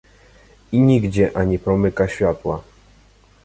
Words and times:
"I 0.71 0.77
nigdzie 0.79 1.31
ani 1.37 1.59
promyka 1.59 2.07
światła." 2.07 2.61